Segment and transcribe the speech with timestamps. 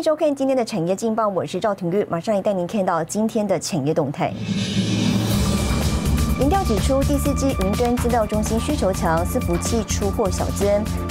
[0.00, 4.32] 迎收看今天的产业劲报，我是赵廷玉，马上来带您看到今天的产业动态。
[6.38, 10.66] 民调指出，第四季云端资料中心需求强，伺服器出货小增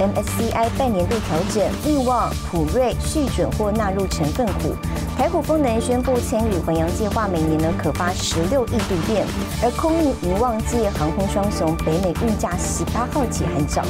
[0.00, 4.74] ，MSCI 半年度调整，力旺、普瑞续准或纳入成分股。
[5.16, 9.24] 台股风能宣布参与环洋计划，每年呢可发十六亿度电，
[9.62, 13.86] 而空运云旺界航空双雄北美运价十八号起喊涨。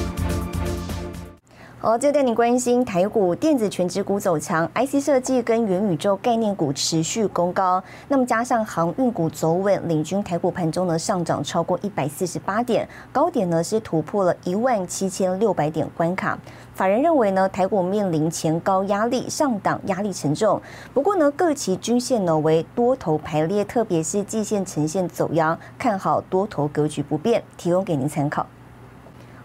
[1.84, 7.82] 好，接着带你关心台股电子全指股走强，IC 设计跟元宇宙概念股持续攻高。
[8.06, 16.38] 那么加上航运股走稳，领军台股盘中呢上涨超过一百四十八点，高点呢是突破了一万七千六百点关卡。
[16.72, 20.62] 法人认为呢台股面临前高压力，上档压力沉重。
[20.94, 28.46] 不过呢各期均线呢为多头排列，特别是季线呈现走阳，看好多头格局不变，提供给您参考。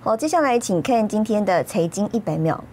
[0.07, 2.63] 好，接下来请看今天的财经一百秒。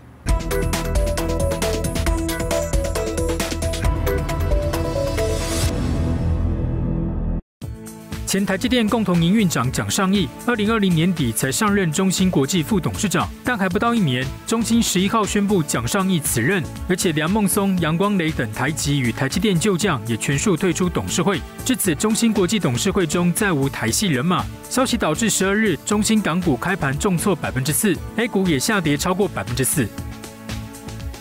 [8.34, 24.44] 前台积电共同营运长蒋尚义，二零二零年底才上任中芯国际副董事长，但还不到一年，中芯十一号宣布蒋尚义辞任，而且梁孟松、杨光磊等台籍与台积电旧将也全数退出董事会，至此中芯国际董事会中再无台系人马。
[24.68, 29.88] 消息导致十二日中芯港股开盘重挫百分之四，A 股也下跌超过百分之四。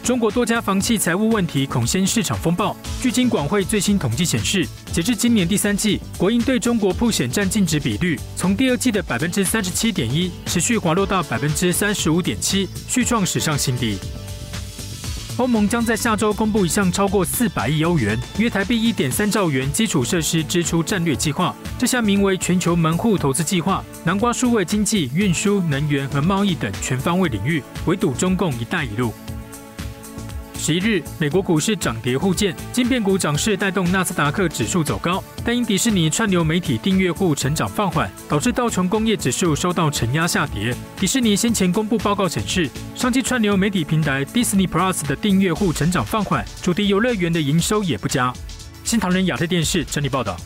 [0.04, 2.76] 中国多家房企财务问题恐掀市场风暴。
[3.02, 13.98] 据金管会最新统计显示，截至今年第三季，国营对中国铺险占净值比率从第二季的百分之三十七点一持续滑落到百分之三十五点七，续创史上新低。
[15.38, 21.56] 欧盟将在下周公布一项超过四百亿欧元（约台币一点三兆元）基础设施支出战略计划。
[21.80, 29.14] 这项名为“全球门户投资计划”，南瓜数位经济、运输、能源和贸易等全方位领域，围堵中共“一带一路”。
[30.66, 40.74] 十一日，美国股市涨跌互见，晶片股涨势带动纳斯达克指数走高，但因迪士尼串流媒体订阅户成长放缓，导致道琼工业指数受到承压下跌。
[40.96, 48.32] 迪士尼先前公布报告显示，上季串流媒体平台 Disney Plus 的订阅户成长放缓，主题游乐园的营收也不佳。
[48.86, 50.38] 新唐人亚太电视整理报道。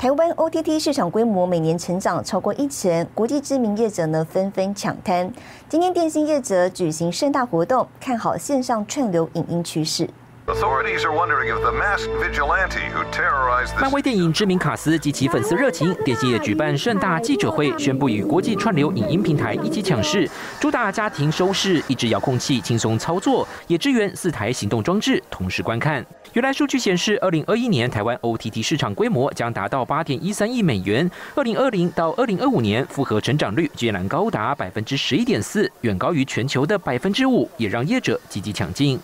[0.00, 5.30] 台湾 OTT 市场规模每年成长超过一成，国际知名业者呢纷纷抢滩。
[5.68, 10.08] 今天电信业者举行盛大活动，看好线上串流影音趋势。
[10.50, 20.28] Authorities are wondering if the mask vigilante who terrorized 漫威电影知名卡斯及其粉丝热情，电信业举办盛大记者会，宣布与国际串流影音平台一起抢市，
[20.58, 26.04] 主打家庭收视，一支遥控器轻松操作，也支援四台行动装置同时观看。
[26.32, 38.98] 原来数据显示，二零二一年台湾 OTT 市场规模将达到八点一三亿美元，二零二零到二零二五年复合成长率居然高达百分之十一点四，远高于全球的百分之五，也让业者积极抢进。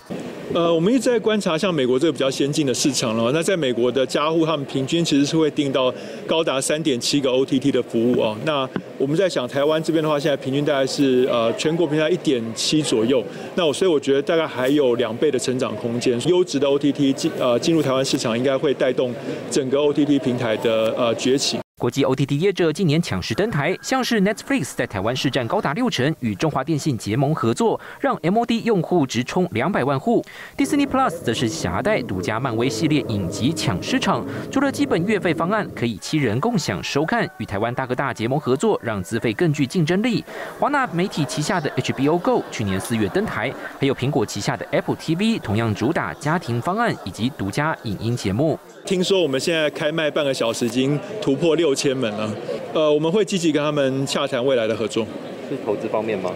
[0.55, 3.31] 呃，我们一直在观察像美国这个比较先进的市场了。
[3.33, 5.93] 那在美国的家户，他们平均其实是会订到
[6.27, 8.37] 高达三点七个 OTT 的服务哦。
[8.45, 13.23] 那我们在想台湾这边的话，现在平均大概是呃全国平均一点七左右。
[13.57, 16.19] 那我所以我觉得大概还有两倍的成长空间。
[16.29, 19.13] 优质的 OTT 进呃进入台湾市场，应该会带动
[19.51, 21.59] 整个 OTT 平台的呃崛起。
[21.79, 30.25] 国际 OTT 业者近年抢势登台，像是 Netflix 在台湾市占高达六成，与中华电信结盟合作，让 MOD 用户直冲两百万户。
[30.57, 40.25] Disney Plus 则是狭带独家漫威系列影集抢市场，除了基本月费方案可以七人共享收看，与台湾大哥大结盟合作，让资费更具竞争力。
[40.59, 48.59] 华纳媒体旗下的 HBO Go 去年四月登台，还有苹果旗下的 Apple TV 同样主打家庭方案以及独家影音节目。
[48.87, 52.31] 听说我们现在开卖半个小时已经突破六千门了，
[52.75, 55.07] 呃，我们会积极跟他们洽谈未来的合作。
[55.49, 56.31] 是投资方面吗？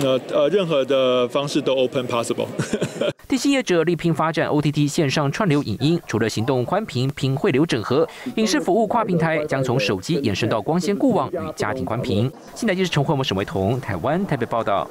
[0.00, 2.46] 呃呃，任何的方式都 open possible。
[3.28, 8.06] 电信业者力拼发展 OTT 线上串流影音，除了行动宽频拼汇流整合，
[8.36, 12.30] 影视服务跨平台将从手机延伸到光纤固网与家庭宽频。
[12.54, 14.86] 现在就是陈慧文、沈维彤，台湾台北报道。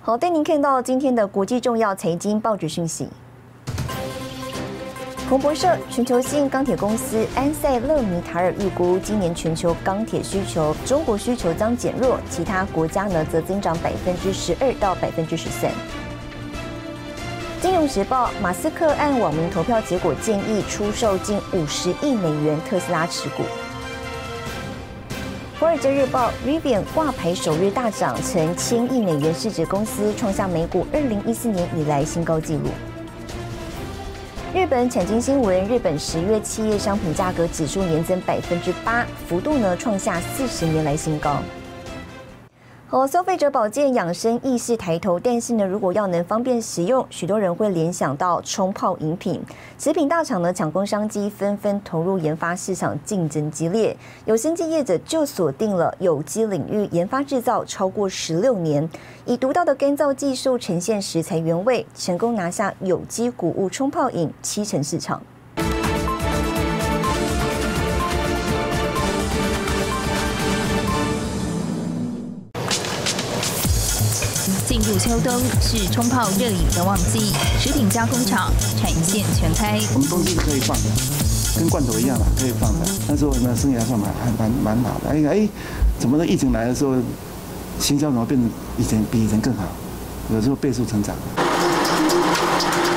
[0.00, 3.08] 好，带您看到今天的国际重要财经报纸讯息。
[5.28, 15.68] 彭博社全球性钢铁公司安塞勒米塔尔预估，今年全球钢铁需求，中国需求将减弱，其他国家呢则增长百分之十二到百分之十三。
[17.60, 23.42] 金融时报，马斯克按网民投票结果建议出售近五十亿美元特斯拉持股。
[25.58, 32.68] 华尔街日报，Rivian 挂牌首日大涨，成千亿美元市值公司，创下美股二零一四年以来新高纪录。
[34.56, 41.42] 日本产经新闻：日本十月企业商品价格指数年增百分之八，幅度呢创下四十年来新高。
[42.88, 49.42] 好，消费者保健养生意识抬头，但是呢，如果要能方便食用，许多人会联想到冲泡饮品。
[49.76, 53.96] 食品大厂呢抢攻商机，纷纷投入研发，市场竞争激烈。
[54.24, 58.88] 有生技业者就锁定了有机领域研发制造超过十六年，
[59.24, 65.20] 以独到的干燥技术呈现食材原味，成功拿下有机谷物冲泡饮七成市场。
[74.98, 78.50] 秋冬是冲泡热饮的旺季，食品加工厂
[78.80, 79.78] 产线全开。
[79.94, 80.84] 我们东西是可以放的，
[81.58, 82.86] 跟罐头一样嘛，可以放的。
[83.08, 85.10] 那时候呢，生意还算蛮还蛮蛮好的。
[85.10, 85.48] 哎哎，
[85.98, 86.26] 怎么的？
[86.26, 86.94] 疫情来的时候，
[87.78, 89.64] 行销怎么变成以前比以前更好？
[90.32, 91.14] 有时候倍数成长。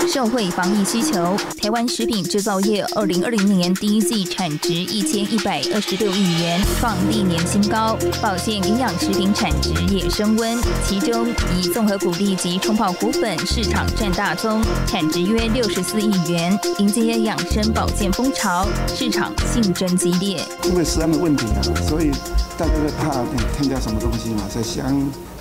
[0.09, 7.95] 社会防疫需求，台湾食品制造业二零二零年第一季产值一千一百二十六亿元，创历年新高。
[8.19, 20.43] 保健营养食品产值也升温，其中以综合谷粒及冲泡谷粉市场占大宗，产值约六十四亿元，迎接养生保健风潮，市场竞争激烈。
[20.63, 22.09] 因为食安的问题啊，所以
[22.57, 23.23] 大家在怕
[23.55, 25.07] 添加什么东西嘛，在香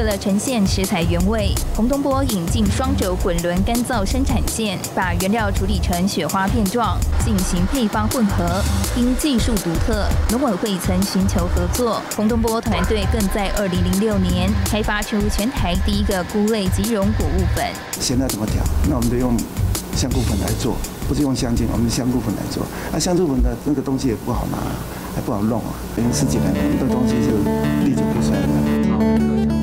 [0.00, 8.62] 为了呈现食材原味，洪东波引进双轴滚轮干燥生产线，把原料处理成雪花片状，进行配方混合。
[8.96, 17.62] 因技术独特，农委会曾寻求合作，洪东波团队更在2006年开发出全台第一个菇类即溶谷物粉。
[18.00, 18.64] 现在怎么调？
[18.88, 19.36] 那我们就用。
[19.96, 20.76] 香菇粉来做，
[21.08, 22.62] 不是用香精，我们香菇粉来做。
[22.92, 24.56] 那香菇粉的那个东西也不好拿，
[25.16, 25.74] 还不好弄啊。
[25.96, 27.32] 等于十几年，这东西是
[27.84, 28.19] 历久不衰的。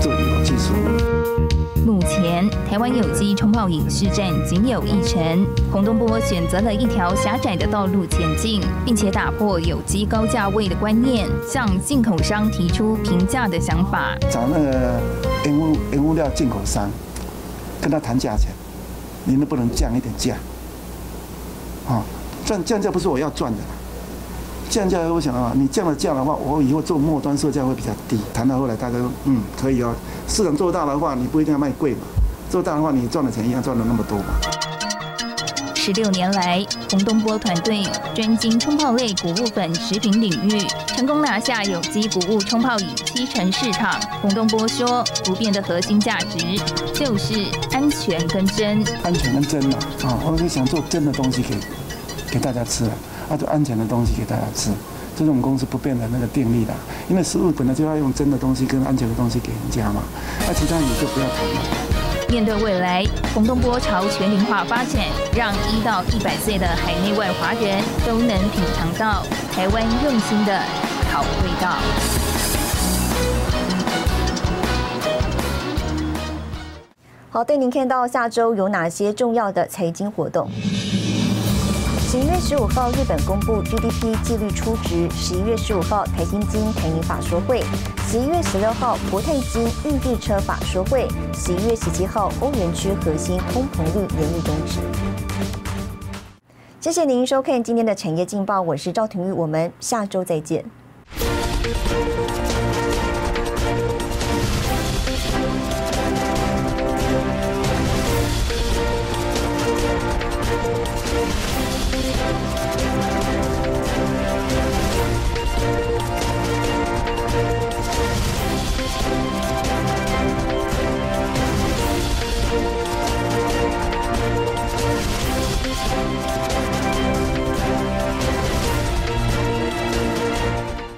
[0.00, 0.74] 做有机术。
[1.84, 14.16] 目前台湾有机冲泡影视站仅有一成，洪东波选择了一条狭窄的道路前进，并且打破有机高价位的观念，向进口商提出平价的想法。
[14.30, 15.00] 找那个
[15.44, 16.90] 原物原物料进口商，
[17.80, 18.50] 跟他谈价钱，
[19.24, 20.34] 你能不能降一点价？
[21.86, 22.02] 啊，
[22.46, 23.58] 赚降价不是我要赚的，
[24.74, 28.18] 降价我想啊，你降了价的话，我以后做末端售价会比较低。
[28.34, 29.94] 谈到后来，大家说嗯可以哦，
[30.26, 32.00] 市场做大的话，你不一定要卖贵嘛，
[32.50, 34.24] 做大的话，你赚的钱一样赚了那么多嘛。
[35.76, 37.86] 十六年来，洪东波团队
[38.16, 43.94] 专精冲泡类谷物粉食品领域，成功拿下有机谷物冲泡饮七成市场。
[44.22, 46.38] 洪东波说，不变的核心价值
[46.92, 48.84] 就是安全跟真。
[49.04, 51.54] 安全跟真嘛，啊，我是想做真的东西给
[52.32, 52.90] 给大家吃，啊，
[53.36, 54.70] 做安全的东西给大家吃，
[55.16, 56.72] 这是我们公司不变的那个定力的。
[57.08, 60.02] 因为食物本来就要用真的东西跟安全的东西给人家嘛，
[60.46, 61.60] 那其他你就不要谈了。
[62.28, 63.04] 面对未来，
[63.34, 65.04] 洪东波朝全龄化发展，
[65.36, 70.58] 让一到一百岁的海内外华人都能品尝到台湾用心的
[71.12, 71.76] 好味道。
[77.30, 80.48] 好，带您看到下周有哪些重要的财经活动。
[82.14, 87.60] 十一月十五号，日本公布 GDP 纪律初值；十一月十五号，台新金台银法说会；
[88.06, 94.78] 十一月十六号，国泰金运日车法说会；十一月十七号，欧元区核心通膨率延误终止。
[96.78, 100.64] 谢谢您收看今天的产业劲报，我是赵廷玉，我们下周再见。